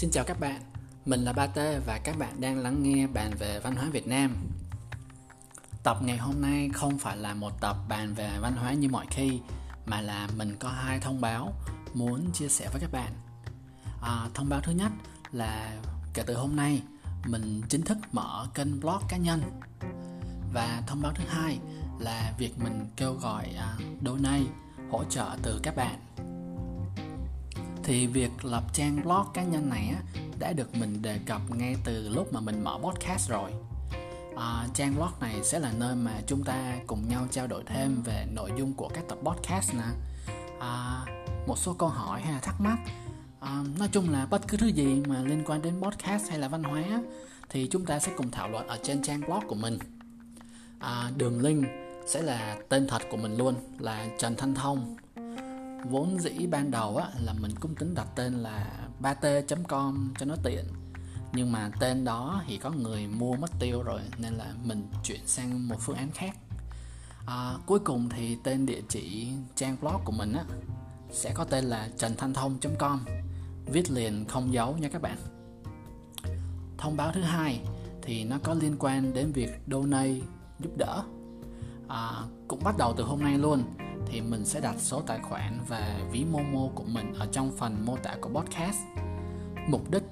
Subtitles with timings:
[0.00, 0.60] Xin chào các bạn,
[1.06, 4.06] mình là Ba T và các bạn đang lắng nghe bàn về văn hóa Việt
[4.06, 4.36] Nam.
[5.82, 9.06] Tập ngày hôm nay không phải là một tập bàn về văn hóa như mọi
[9.10, 9.40] khi
[9.86, 11.52] mà là mình có hai thông báo
[11.94, 13.12] muốn chia sẻ với các bạn.
[14.02, 14.92] À, thông báo thứ nhất
[15.32, 15.80] là
[16.14, 16.82] kể từ hôm nay
[17.26, 19.60] mình chính thức mở kênh blog cá nhân
[20.52, 21.58] và thông báo thứ hai
[21.98, 24.44] là việc mình kêu gọi uh, donate
[24.90, 25.98] hỗ trợ từ các bạn
[27.90, 31.76] thì việc lập trang blog cá nhân này á, đã được mình đề cập ngay
[31.84, 33.50] từ lúc mà mình mở podcast rồi.
[34.36, 38.02] À, trang blog này sẽ là nơi mà chúng ta cùng nhau trao đổi thêm
[38.02, 39.84] về nội dung của các tập podcast nè.
[40.60, 41.04] À,
[41.46, 42.78] một số câu hỏi hay là thắc mắc.
[43.40, 46.48] À, nói chung là bất cứ thứ gì mà liên quan đến podcast hay là
[46.48, 46.82] văn hóa
[47.48, 49.78] thì chúng ta sẽ cùng thảo luận ở trên trang blog của mình.
[50.78, 51.66] À, đường link
[52.06, 54.96] sẽ là tên thật của mình luôn là Trần Thanh Thông
[55.84, 58.66] vốn dĩ ban đầu á, là mình cũng tính đặt tên là
[59.00, 60.64] bat.com cho nó tiện.
[61.32, 65.26] Nhưng mà tên đó thì có người mua mất tiêu rồi nên là mình chuyển
[65.26, 66.36] sang một phương án khác.
[67.26, 70.44] À, cuối cùng thì tên địa chỉ trang blog của mình á
[71.12, 73.00] sẽ có tên là trần thanh thông.com
[73.66, 75.16] viết liền không dấu nha các bạn.
[76.78, 77.60] Thông báo thứ hai
[78.02, 80.20] thì nó có liên quan đến việc donate
[80.58, 81.02] giúp đỡ.
[81.88, 82.10] À,
[82.48, 83.64] cũng bắt đầu từ hôm nay luôn
[84.06, 87.86] thì mình sẽ đặt số tài khoản và ví Momo của mình ở trong phần
[87.86, 88.78] mô tả của podcast.
[89.68, 90.02] Mục đích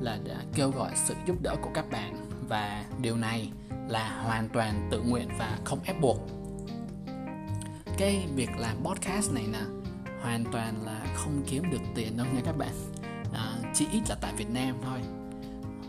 [0.00, 3.50] là để kêu gọi sự giúp đỡ của các bạn và điều này
[3.88, 6.18] là hoàn toàn tự nguyện và không ép buộc.
[7.98, 9.60] Cái việc làm podcast này nè
[10.22, 12.72] hoàn toàn là không kiếm được tiền đâu nha các bạn.
[13.32, 15.00] À, chỉ ít là tại Việt Nam thôi.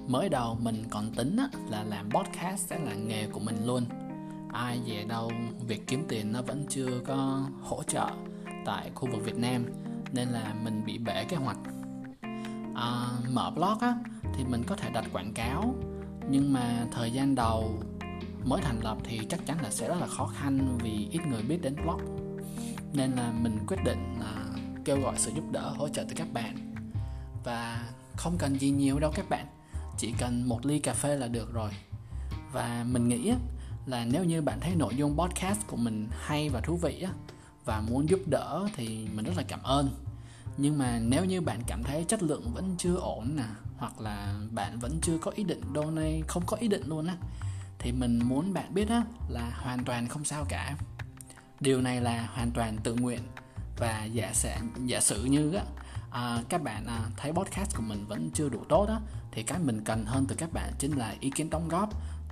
[0.07, 1.37] Mới đầu mình còn tính
[1.69, 3.85] là làm podcast sẽ là nghề của mình luôn
[4.53, 5.31] ai về đâu
[5.67, 8.09] việc kiếm tiền nó vẫn chưa có hỗ trợ
[8.65, 9.65] tại khu vực Việt Nam
[10.11, 11.57] nên là mình bị bể kế hoạch.
[12.75, 13.95] À, mở blog á
[14.35, 15.75] thì mình có thể đặt quảng cáo
[16.29, 17.83] nhưng mà thời gian đầu
[18.45, 21.41] mới thành lập thì chắc chắn là sẽ rất là khó khăn vì ít người
[21.41, 22.01] biết đến blog.
[22.93, 24.45] Nên là mình quyết định là
[24.85, 26.73] kêu gọi sự giúp đỡ hỗ trợ từ các bạn.
[27.43, 29.45] Và không cần gì nhiều đâu các bạn
[29.97, 31.71] chỉ cần một ly cà phê là được rồi.
[32.53, 33.33] Và mình nghĩ
[33.89, 37.11] là nếu như bạn thấy nội dung podcast của mình hay và thú vị á
[37.65, 39.89] và muốn giúp đỡ thì mình rất là cảm ơn.
[40.57, 43.43] Nhưng mà nếu như bạn cảm thấy chất lượng vẫn chưa ổn nè
[43.77, 47.15] hoặc là bạn vẫn chưa có ý định donate không có ý định luôn á
[47.79, 50.75] thì mình muốn bạn biết á là hoàn toàn không sao cả.
[51.59, 53.21] Điều này là hoàn toàn tự nguyện.
[53.77, 54.49] Và giả sử
[54.85, 55.63] giả sử như á
[56.11, 58.99] à, các bạn à, thấy podcast của mình vẫn chưa đủ tốt á
[59.31, 61.89] thì cái mình cần hơn từ các bạn chính là ý kiến đóng góp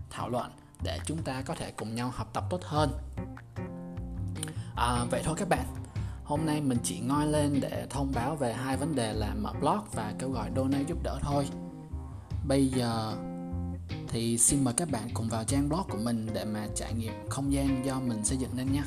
[0.10, 0.52] thảo luận
[0.84, 2.92] để chúng ta có thể cùng nhau học tập tốt hơn.
[4.76, 5.66] À, vậy thôi các bạn.
[6.24, 9.54] Hôm nay mình chỉ ngoi lên để thông báo về hai vấn đề là mở
[9.54, 11.48] blog và kêu gọi donate giúp đỡ thôi.
[12.48, 13.14] Bây giờ
[14.08, 17.30] thì xin mời các bạn cùng vào trang blog của mình để mà trải nghiệm
[17.30, 18.84] không gian do mình xây dựng nên nha.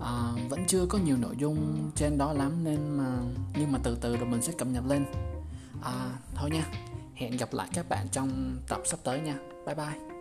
[0.00, 3.18] À, vẫn chưa có nhiều nội dung trên đó lắm nên mà
[3.58, 5.04] nhưng mà từ từ rồi mình sẽ cập nhật lên.
[5.82, 6.64] À, thôi nha.
[7.14, 9.38] Hẹn gặp lại các bạn trong tập sắp tới nha.
[9.66, 10.17] Bye bye.